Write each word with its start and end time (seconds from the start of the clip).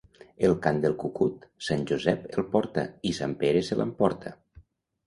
El 0.47 0.53
cant 0.63 0.79
del 0.85 0.95
cucut, 1.03 1.45
Sant 1.67 1.83
Josep 1.93 2.27
el 2.41 2.49
porta 2.57 2.89
i 3.11 3.13
Sant 3.21 3.41
Pere 3.45 3.65
se 3.71 3.81
l'emporta. 3.83 4.39